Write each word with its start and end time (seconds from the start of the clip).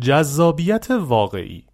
جذابیت 0.00 0.90
واقعی. 0.90 1.66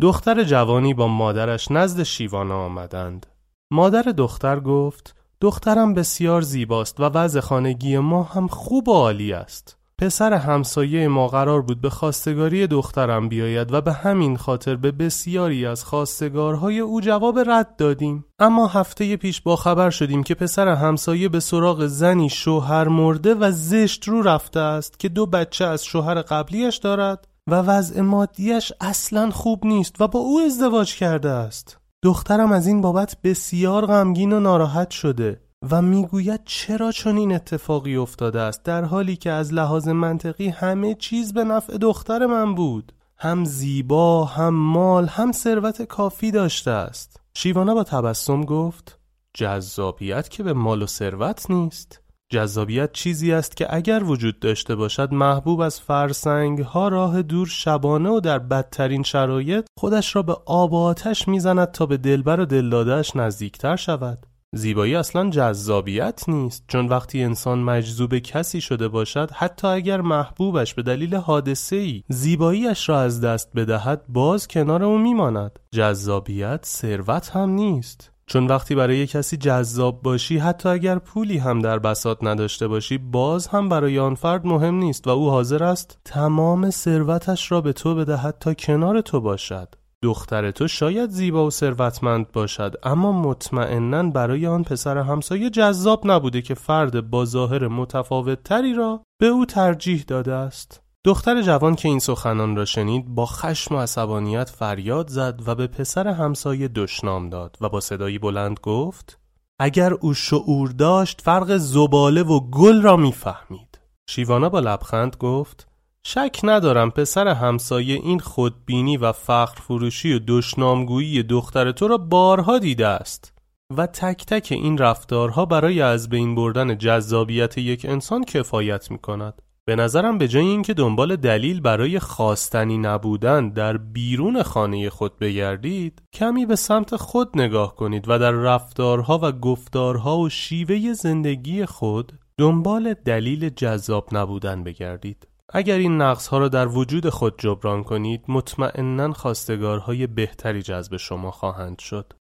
دختر 0.00 0.44
جوانی 0.44 0.94
با 0.94 1.08
مادرش 1.08 1.70
نزد 1.70 2.02
شیوانا 2.02 2.64
آمدند. 2.64 3.26
مادر 3.70 4.02
دختر 4.02 4.60
گفت 4.60 5.14
دخترم 5.40 5.94
بسیار 5.94 6.40
زیباست 6.40 7.00
و 7.00 7.04
وضع 7.04 7.40
خانگی 7.40 7.98
ما 7.98 8.22
هم 8.22 8.48
خوب 8.48 8.88
و 8.88 8.92
عالی 8.92 9.32
است. 9.32 9.77
پسر 10.00 10.32
همسایه 10.32 11.08
ما 11.08 11.28
قرار 11.28 11.62
بود 11.62 11.80
به 11.80 11.90
خواستگاری 11.90 12.66
دخترم 12.66 13.28
بیاید 13.28 13.72
و 13.72 13.80
به 13.80 13.92
همین 13.92 14.36
خاطر 14.36 14.76
به 14.76 14.92
بسیاری 14.92 15.66
از 15.66 15.84
خواستگارهای 15.84 16.78
او 16.78 17.00
جواب 17.00 17.38
رد 17.38 17.76
دادیم. 17.76 18.24
اما 18.38 18.66
هفته 18.66 19.16
پیش 19.16 19.40
با 19.40 19.56
خبر 19.56 19.90
شدیم 19.90 20.22
که 20.22 20.34
پسر 20.34 20.68
همسایه 20.68 21.28
به 21.28 21.40
سراغ 21.40 21.86
زنی 21.86 22.30
شوهر 22.30 22.88
مرده 22.88 23.34
و 23.34 23.50
زشت 23.52 24.08
رو 24.08 24.22
رفته 24.22 24.60
است 24.60 24.98
که 24.98 25.08
دو 25.08 25.26
بچه 25.26 25.64
از 25.64 25.84
شوهر 25.84 26.22
قبلیش 26.22 26.76
دارد 26.76 27.28
و 27.50 27.54
وضع 27.54 28.00
مادیش 28.00 28.72
اصلا 28.80 29.30
خوب 29.30 29.66
نیست 29.66 30.00
و 30.00 30.08
با 30.08 30.18
او 30.18 30.40
ازدواج 30.40 30.94
کرده 30.94 31.30
است. 31.30 31.78
دخترم 32.02 32.52
از 32.52 32.66
این 32.66 32.80
بابت 32.80 33.16
بسیار 33.24 33.86
غمگین 33.86 34.32
و 34.32 34.40
ناراحت 34.40 34.90
شده. 34.90 35.47
و 35.70 35.82
می‌گوید 35.82 36.40
چرا 36.44 36.92
چنین 36.92 37.34
اتفاقی 37.34 37.96
افتاده 37.96 38.40
است 38.40 38.62
در 38.62 38.84
حالی 38.84 39.16
که 39.16 39.30
از 39.30 39.52
لحاظ 39.52 39.88
منطقی 39.88 40.48
همه 40.48 40.94
چیز 40.94 41.32
به 41.32 41.44
نفع 41.44 41.78
دختر 41.78 42.26
من 42.26 42.54
بود. 42.54 42.92
هم 43.16 43.44
زیبا 43.44 44.24
هم 44.24 44.54
مال 44.54 45.06
هم 45.06 45.32
ثروت 45.32 45.82
کافی 45.82 46.30
داشته 46.30 46.70
است. 46.70 47.20
شیوانا 47.34 47.74
با 47.74 47.84
تبسم 47.84 48.44
گفت 48.44 48.98
جذابیت 49.34 50.28
که 50.28 50.42
به 50.42 50.52
مال 50.52 50.82
و 50.82 50.86
ثروت 50.86 51.50
نیست. 51.50 52.02
جذابیت 52.32 52.92
چیزی 52.92 53.32
است 53.32 53.56
که 53.56 53.74
اگر 53.74 54.04
وجود 54.04 54.40
داشته 54.40 54.74
باشد 54.74 55.12
محبوب 55.12 55.60
از 55.60 55.80
فرسنگ 55.80 56.58
ها 56.58 56.88
راه 56.88 57.22
دور 57.22 57.46
شبانه 57.46 58.10
و 58.10 58.20
در 58.20 58.38
بدترین 58.38 59.02
شرایط 59.02 59.66
خودش 59.78 60.16
را 60.16 60.22
به 60.22 60.36
آب 60.46 60.72
و 60.72 60.76
آتش 60.76 61.28
می‌زند 61.28 61.70
تا 61.70 61.86
به 61.86 61.96
دلبر 61.96 62.40
و 62.40 62.44
دلدادهش 62.44 63.16
نزدیکتر 63.16 63.76
شود. 63.76 64.26
زیبایی 64.54 64.96
اصلا 64.96 65.30
جذابیت 65.30 66.28
نیست. 66.28 66.64
چون 66.68 66.86
وقتی 66.88 67.22
انسان 67.22 67.58
مجذوب 67.58 68.18
کسی 68.18 68.60
شده 68.60 68.88
باشد 68.88 69.30
حتی 69.30 69.66
اگر 69.66 70.00
محبوبش 70.00 70.74
به 70.74 70.82
دلیل 70.82 71.14
حادثه 71.14 71.76
ای 71.76 72.02
زیباییش 72.08 72.88
را 72.88 73.00
از 73.00 73.20
دست 73.20 73.50
بدهد 73.56 74.04
باز 74.08 74.48
کنار 74.48 74.84
او 74.84 74.98
میماند. 74.98 75.58
جذابیت 75.70 76.66
ثروت 76.66 77.30
هم 77.30 77.50
نیست. 77.50 78.10
چون 78.26 78.46
وقتی 78.46 78.74
برای 78.74 79.06
کسی 79.06 79.36
جذاب 79.36 80.02
باشی 80.02 80.38
حتی 80.38 80.68
اگر 80.68 80.98
پولی 80.98 81.38
هم 81.38 81.58
در 81.58 81.78
بساط 81.78 82.18
نداشته 82.22 82.68
باشی 82.68 82.98
باز 82.98 83.46
هم 83.46 83.68
برای 83.68 83.98
آن 83.98 84.14
فرد 84.14 84.46
مهم 84.46 84.74
نیست 84.74 85.06
و 85.06 85.10
او 85.10 85.30
حاضر 85.30 85.64
است 85.64 85.98
تمام 86.04 86.70
ثروتش 86.70 87.52
را 87.52 87.60
به 87.60 87.72
تو 87.72 87.94
بدهد 87.94 88.36
تا 88.40 88.54
کنار 88.54 89.00
تو 89.00 89.20
باشد. 89.20 89.74
دختر 90.02 90.50
تو 90.50 90.68
شاید 90.68 91.10
زیبا 91.10 91.46
و 91.46 91.50
ثروتمند 91.50 92.32
باشد 92.32 92.74
اما 92.82 93.12
مطمئنا 93.12 94.02
برای 94.02 94.46
آن 94.46 94.62
پسر 94.62 94.98
همسایه 94.98 95.50
جذاب 95.50 96.00
نبوده 96.04 96.42
که 96.42 96.54
فرد 96.54 97.10
با 97.10 97.24
ظاهر 97.24 97.68
متفاوت 97.68 98.42
تری 98.42 98.74
را 98.74 99.02
به 99.20 99.26
او 99.26 99.46
ترجیح 99.46 100.04
داده 100.06 100.34
است. 100.34 100.82
دختر 101.04 101.42
جوان 101.42 101.74
که 101.74 101.88
این 101.88 101.98
سخنان 101.98 102.56
را 102.56 102.64
شنید 102.64 103.08
با 103.08 103.26
خشم 103.26 103.74
و 103.74 103.78
عصبانیت 103.78 104.50
فریاد 104.50 105.08
زد 105.08 105.40
و 105.46 105.54
به 105.54 105.66
پسر 105.66 106.08
همسایه 106.08 106.68
دشنام 106.68 107.28
داد 107.28 107.56
و 107.60 107.68
با 107.68 107.80
صدایی 107.80 108.18
بلند 108.18 108.60
گفت 108.62 109.18
اگر 109.58 109.92
او 109.92 110.14
شعور 110.14 110.68
داشت 110.68 111.20
فرق 111.20 111.56
زباله 111.56 112.22
و 112.22 112.40
گل 112.40 112.82
را 112.82 112.96
می‌فهمید. 112.96 113.78
شیوانا 114.08 114.48
با 114.48 114.60
لبخند 114.60 115.16
گفت 115.16 115.67
شک 116.10 116.40
ندارم 116.42 116.90
پسر 116.90 117.28
همسایه 117.28 117.94
این 117.94 118.18
خودبینی 118.18 118.96
و 118.96 119.12
فخر 119.12 119.60
فروشی 119.60 120.12
و 120.12 120.20
دشنامگویی 120.28 121.22
دختر 121.22 121.72
تو 121.72 121.88
را 121.88 121.98
بارها 121.98 122.58
دیده 122.58 122.86
است 122.86 123.34
و 123.76 123.86
تک 123.86 124.26
تک 124.26 124.48
این 124.50 124.78
رفتارها 124.78 125.46
برای 125.46 125.80
از 125.80 126.08
بین 126.08 126.34
بردن 126.34 126.78
جذابیت 126.78 127.58
یک 127.58 127.86
انسان 127.88 128.24
کفایت 128.24 128.90
می 128.90 128.98
کند. 128.98 129.42
به 129.64 129.76
نظرم 129.76 130.18
به 130.18 130.28
جای 130.28 130.46
اینکه 130.46 130.74
دنبال 130.74 131.16
دلیل 131.16 131.60
برای 131.60 131.98
خواستنی 131.98 132.78
نبودن 132.78 133.48
در 133.48 133.76
بیرون 133.76 134.42
خانه 134.42 134.90
خود 134.90 135.18
بگردید 135.18 136.02
کمی 136.12 136.46
به 136.46 136.56
سمت 136.56 136.96
خود 136.96 137.30
نگاه 137.34 137.74
کنید 137.74 138.04
و 138.08 138.18
در 138.18 138.30
رفتارها 138.30 139.20
و 139.22 139.32
گفتارها 139.32 140.18
و 140.18 140.28
شیوه 140.28 140.92
زندگی 140.92 141.66
خود 141.66 142.12
دنبال 142.38 142.94
دلیل 142.94 143.48
جذاب 143.48 144.08
نبودن 144.12 144.64
بگردید 144.64 145.28
اگر 145.52 145.78
این 145.78 146.02
نقص 146.02 146.26
ها 146.26 146.38
را 146.38 146.48
در 146.48 146.68
وجود 146.68 147.08
خود 147.08 147.34
جبران 147.38 147.84
کنید 147.84 148.24
مطمئنا 148.28 149.12
خواستگارهای 149.12 150.06
بهتری 150.06 150.62
جذب 150.62 150.96
شما 150.96 151.30
خواهند 151.30 151.78
شد 151.78 152.14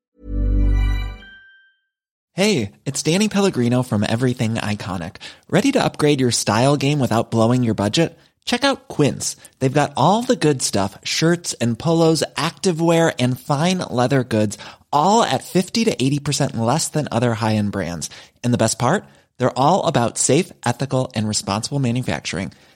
Hey, 2.36 2.72
it's 2.84 3.04
Danny 3.04 3.28
Pellegrino 3.28 3.84
from 3.84 4.02
Everything 4.02 4.54
Iconic. 4.56 5.14
Ready 5.48 5.70
to 5.72 5.84
upgrade 5.84 6.20
your 6.20 6.32
style 6.32 6.76
game 6.76 6.98
without 6.98 7.30
blowing 7.30 7.62
your 7.62 7.74
budget? 7.74 8.18
Check 8.44 8.64
out 8.64 8.88
Quince. 8.88 9.36
They've 9.60 9.80
got 9.80 9.92
all 9.96 10.22
the 10.22 10.42
good 10.46 10.60
stuff, 10.60 10.98
shirts 11.04 11.54
and 11.62 11.78
polos, 11.78 12.24
activewear 12.36 13.14
and 13.20 13.38
fine 13.38 13.78
leather 13.78 14.24
goods, 14.24 14.58
all 14.92 15.22
at 15.22 15.44
50 15.44 15.84
to 15.84 15.94
80% 15.94 16.56
less 16.56 16.88
than 16.88 17.06
other 17.12 17.34
high-end 17.34 17.70
brands. 17.70 18.10
And 18.42 18.52
the 18.52 18.64
best 18.64 18.80
part? 18.80 19.04
They're 19.38 19.58
all 19.58 19.86
about 19.86 20.18
safe, 20.18 20.52
ethical 20.66 21.12
and 21.14 21.28
responsible 21.28 21.78
manufacturing. 21.78 22.50